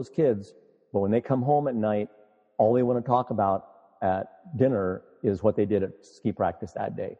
[0.00, 0.54] those kids,
[0.92, 2.08] but when they come home at night,
[2.56, 3.66] all they want to talk about
[4.02, 7.16] at dinner is what they did at ski practice that day.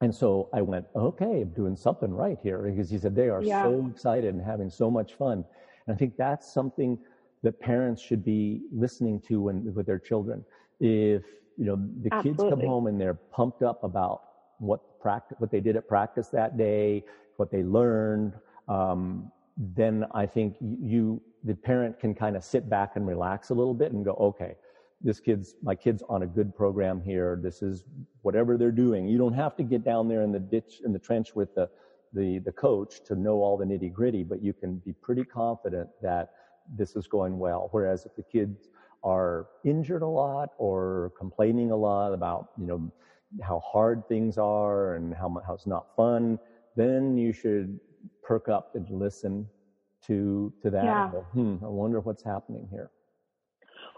[0.00, 3.42] And so I went, okay, I'm doing something right here because he said they are
[3.42, 3.64] yeah.
[3.64, 5.44] so excited and having so much fun.
[5.86, 6.98] And I think that's something
[7.42, 10.44] that parents should be listening to when, with their children.
[10.80, 11.24] If,
[11.58, 12.44] you know, the Absolutely.
[12.44, 14.22] kids come home and they're pumped up about
[14.60, 17.04] what practice, what they did at practice that day,
[17.36, 18.32] what they learned,
[18.68, 23.54] um, then I think you, the parent can kind of sit back and relax a
[23.54, 24.54] little bit and go, okay,
[25.00, 27.38] this kid's, my kid's on a good program here.
[27.42, 27.84] This is
[28.22, 29.08] whatever they're doing.
[29.08, 31.68] You don't have to get down there in the ditch, in the trench with the,
[32.12, 35.88] the, the coach to know all the nitty gritty, but you can be pretty confident
[36.02, 36.30] that
[36.76, 37.68] this is going well.
[37.72, 38.68] Whereas if the kids
[39.02, 42.92] are injured a lot or complaining a lot about, you know,
[43.42, 46.38] how hard things are and how, how it's not fun,
[46.76, 47.78] then you should
[48.28, 49.48] perk up and listen
[50.06, 50.84] to, to that.
[50.84, 51.08] Yeah.
[51.10, 52.90] Go, hmm, I wonder what's happening here.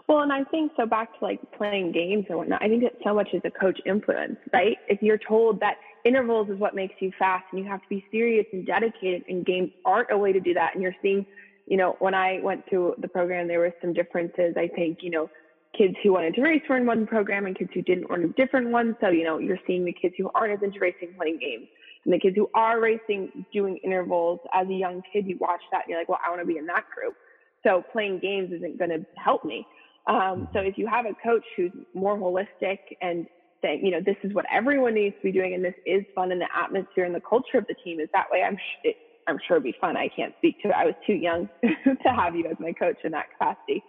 [0.07, 2.93] Well, and I think so back to like playing games or whatnot, I think that
[3.03, 4.77] so much is a coach influence, right?
[4.87, 8.03] If you're told that intervals is what makes you fast and you have to be
[8.11, 10.71] serious and dedicated and games aren't a way to do that.
[10.73, 11.25] And you're seeing,
[11.67, 14.55] you know, when I went through the program, there were some differences.
[14.57, 15.29] I think, you know,
[15.77, 18.25] kids who wanted to race were in one program and kids who didn't were in
[18.25, 18.97] a different one.
[19.01, 21.67] So, you know, you're seeing the kids who aren't as into racing playing games
[22.05, 25.83] and the kids who are racing doing intervals as a young kid, you watch that
[25.83, 27.15] and you're like, well, I want to be in that group.
[27.63, 29.65] So playing games isn't going to help me.
[30.07, 33.27] Um, so if you have a coach who's more holistic and
[33.61, 36.31] saying, you know, this is what everyone needs to be doing, and this is fun,
[36.31, 38.95] and the atmosphere and the culture of the team is that way, I'm sh- it,
[39.27, 39.95] I'm sure it'd be fun.
[39.95, 40.75] I can't speak to it.
[40.75, 43.83] I was too young to have you as my coach in that capacity.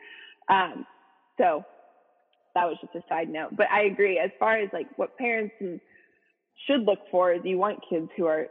[0.50, 0.86] Um,
[1.38, 1.64] so
[2.54, 3.56] that was just a side note.
[3.56, 4.18] But I agree.
[4.18, 5.80] As far as like what parents and
[6.66, 8.46] should look for is you want kids who are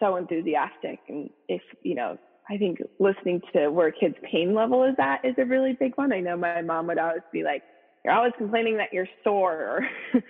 [0.00, 2.18] so enthusiastic, and if you know
[2.50, 6.12] I think listening to where kids' pain level is at is a really big one.
[6.12, 7.62] I know my mom would always be like,
[8.04, 9.88] you're always complaining that you're sore or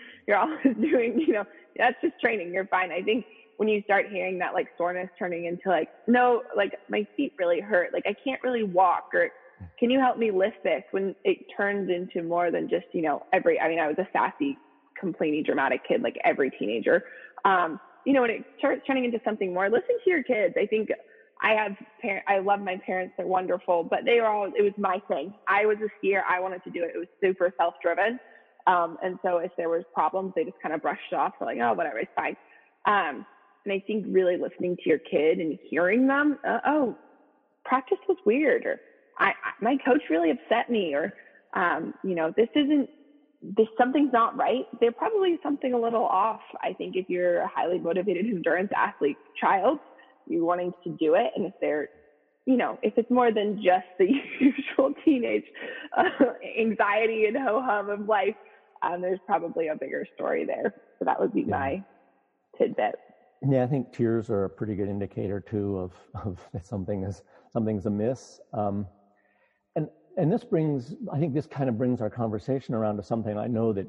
[0.26, 1.44] you're always doing, you know,
[1.76, 2.52] that's just training.
[2.52, 2.92] You're fine.
[2.92, 7.06] I think when you start hearing that like soreness turning into like, no, like my
[7.16, 7.92] feet really hurt.
[7.92, 9.30] Like I can't really walk or
[9.78, 13.24] can you help me lift this when it turns into more than just, you know,
[13.32, 14.56] every, I mean, I was a sassy,
[15.04, 16.96] complaining, dramatic kid, like every teenager.
[17.44, 17.70] Um,
[18.06, 20.54] you know, when it starts turning into something more, listen to your kids.
[20.60, 20.90] I think
[21.40, 23.14] I have parents, I love my parents.
[23.16, 25.34] They're wonderful, but they were all, it was my thing.
[25.48, 26.22] I was a skier.
[26.28, 26.92] I wanted to do it.
[26.94, 28.18] It was super self driven.
[28.66, 31.32] Um, and so if there was problems, they just kind of brushed it off.
[31.38, 32.36] They're like, oh, whatever, it's fine.
[32.86, 33.26] Um,
[33.64, 36.96] and I think really listening to your kid and hearing them, uh, oh,
[37.64, 38.80] practice was weird, or
[39.18, 41.14] I, I, my coach really upset me, or,
[41.54, 42.88] um, you know, this isn't,
[43.56, 44.64] this something's not right.
[44.80, 46.40] There's probably something a little off.
[46.62, 49.78] I think if you're a highly motivated endurance athlete child,
[50.26, 51.88] you're wanting to do it and if they're
[52.46, 54.06] you know if it's more than just the
[54.40, 55.44] usual teenage
[55.96, 56.04] uh,
[56.58, 58.34] anxiety and ho-hum of life
[58.82, 61.46] um, there's probably a bigger story there so that would be yeah.
[61.46, 61.84] my
[62.58, 62.94] tidbit
[63.48, 65.92] yeah i think tears are a pretty good indicator too of,
[66.24, 67.22] of something is
[67.52, 68.86] something's amiss um,
[70.16, 73.46] and this brings i think this kind of brings our conversation around to something i
[73.46, 73.86] know that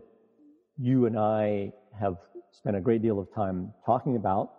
[0.77, 2.17] you and i have
[2.55, 4.51] spent a great deal of time talking about.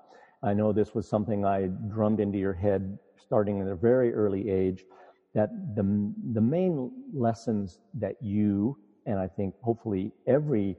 [0.42, 4.50] I know this was something I drummed into your head starting at a very early
[4.50, 4.84] age
[5.34, 10.76] that the, the main lessons that you, and I think hopefully every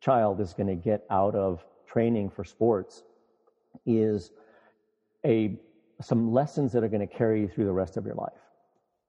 [0.00, 3.02] child is going to get out of training for sports
[3.86, 4.30] is
[5.24, 5.58] a,
[6.00, 8.32] some lessons that are going to carry you through the rest of your life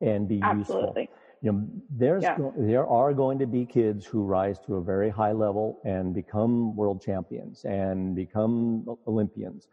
[0.01, 1.01] and be Absolutely.
[1.01, 1.17] useful.
[1.44, 2.38] You know, there's yeah.
[2.38, 6.13] go, there are going to be kids who rise to a very high level and
[6.13, 9.67] become world champions and become Olympians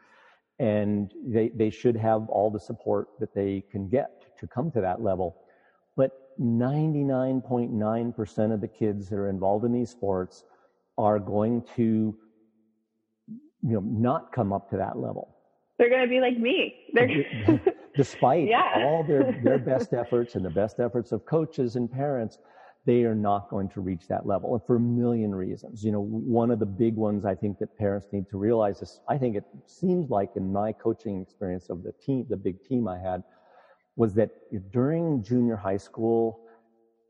[0.58, 4.80] and they, they should have all the support that they can get to come to
[4.80, 5.42] that level.
[5.96, 10.44] But 99.9% of the kids that are involved in these sports
[10.96, 12.16] are going to,
[13.62, 15.34] you know, not come up to that level.
[15.78, 16.74] They're going to be like me.
[16.92, 17.24] They're
[17.98, 18.84] despite yeah.
[18.86, 22.38] all their, their best efforts and the best efforts of coaches and parents,
[22.86, 25.84] they are not going to reach that level and for a million reasons.
[25.84, 29.00] You know, one of the big ones I think that parents need to realize is
[29.08, 32.86] I think it seems like in my coaching experience of the team, the big team
[32.86, 33.24] I had,
[33.96, 34.30] was that
[34.70, 36.40] during junior high school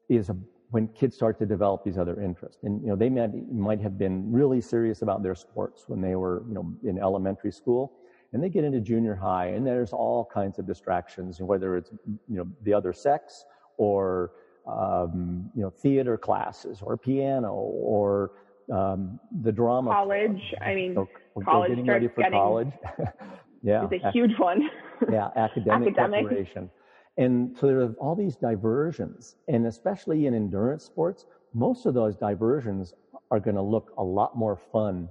[0.09, 0.37] is a,
[0.71, 2.63] when kids start to develop these other interests.
[2.63, 6.17] And, you know, they might, might have been really serious about their sports when they
[6.17, 7.93] were, you know, in elementary school.
[8.33, 11.91] And they get into junior high and there's all kinds of distractions, whether it's,
[12.29, 13.47] you know, the other sex
[13.79, 14.33] or
[14.67, 18.33] um, you know, theater classes or piano or
[18.73, 19.91] um, the drama.
[19.91, 20.55] College.
[20.61, 21.09] I mean, so
[21.43, 21.71] college.
[21.71, 22.73] Getting ready for getting, college.
[23.63, 23.87] yeah.
[23.91, 24.69] It's a huge one.
[25.11, 26.71] yeah, academic, academic preparation.
[27.17, 32.17] And so there are all these diversions, and especially in endurance sports, most of those
[32.17, 32.95] diversions
[33.31, 35.09] are going to look a lot more fun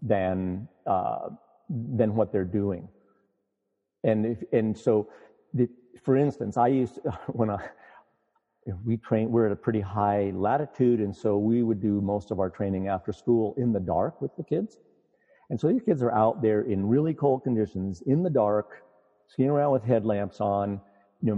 [0.00, 1.28] than uh,
[1.70, 2.88] than what they're doing.
[4.04, 5.08] And if, and so,
[5.54, 5.68] the,
[6.04, 7.60] for instance, I used when I
[8.84, 12.40] we train, we're at a pretty high latitude, and so we would do most of
[12.40, 14.78] our training after school in the dark with the kids.
[15.48, 18.82] And so these kids are out there in really cold conditions, in the dark,
[19.28, 20.80] skiing around with headlamps on.
[21.22, 21.34] You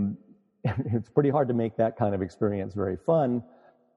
[0.65, 3.43] know, it's pretty hard to make that kind of experience very fun.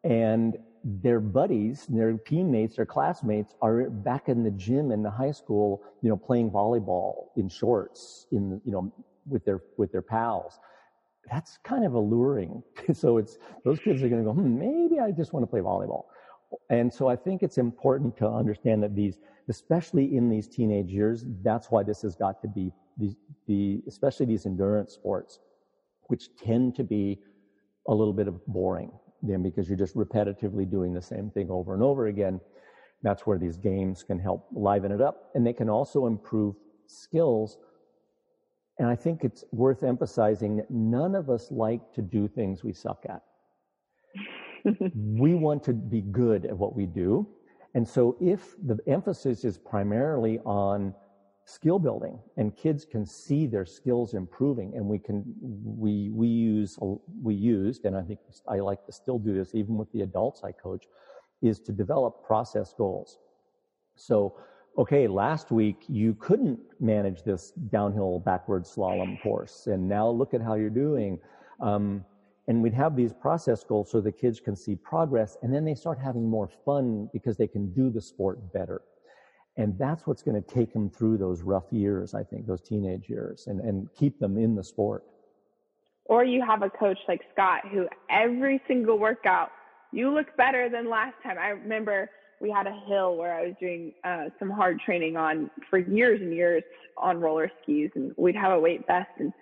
[0.04, 5.32] And their buddies, their teammates, their classmates are back in the gym in the high
[5.32, 8.94] school, you know, playing volleyball in shorts, in you know,
[9.28, 10.60] with their with their pals.
[11.32, 12.62] That's kind of alluring.
[12.94, 15.60] so it's those kids are going to go, hmm, maybe I just want to play
[15.60, 16.04] volleyball.
[16.70, 19.18] And so I think it's important to understand that these,
[19.50, 23.12] especially in these teenage years, that's why this has got to be the,
[23.48, 25.40] the especially these endurance sports,
[26.04, 27.24] which tend to be
[27.88, 28.92] a little bit of boring
[29.28, 32.40] them because you're just repetitively doing the same thing over and over again.
[33.04, 35.30] That's where these games can help liven it up.
[35.36, 36.56] And they can also improve
[36.88, 37.58] skills.
[38.80, 42.74] And I think it's worth emphasizing that none of us like to do things we
[42.74, 43.22] suck at.
[44.96, 47.28] we want to be good at what we do.
[47.76, 50.94] And so if the emphasis is primarily on
[51.46, 56.78] skill building and kids can see their skills improving and we can we we use
[57.22, 60.42] we used and i think i like to still do this even with the adults
[60.44, 60.86] i coach
[61.42, 63.20] is to develop process goals.
[63.96, 64.36] So
[64.78, 70.42] okay last week you couldn't manage this downhill backward slalom course and now look at
[70.42, 71.20] how you're doing.
[71.62, 72.04] Um,
[72.48, 75.74] and we'd have these process goals so the kids can see progress and then they
[75.74, 78.82] start having more fun because they can do the sport better
[79.58, 83.10] and that's what's going to take them through those rough years, I think, those teenage
[83.10, 85.04] years, and, and keep them in the sport.
[86.06, 89.50] Or you have a coach like Scott who every single workout,
[89.92, 91.38] you look better than last time.
[91.40, 92.10] I remember
[92.42, 96.22] we had a hill where I was doing uh, some hard training on for years
[96.22, 96.64] and years
[96.98, 99.10] on roller skis, and we'd have a weight vest.
[99.20, 99.34] And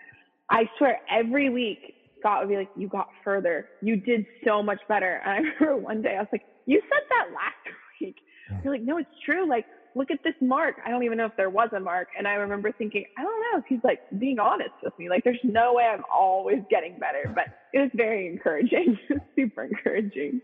[0.49, 3.67] I swear, every week Scott would be like, "You got further.
[3.81, 7.03] You did so much better." And I remember one day I was like, "You said
[7.09, 8.17] that last week."
[8.63, 9.49] You're like, "No, it's true.
[9.49, 10.75] Like look at this mark.
[10.85, 12.09] I don't even know if there was a mark.
[12.17, 15.09] And I remember thinking, I don't know if he's like being honest with me.
[15.09, 17.31] Like, there's no way I'm always getting better.
[17.33, 18.97] But it was very encouraging,
[19.35, 20.41] super encouraging.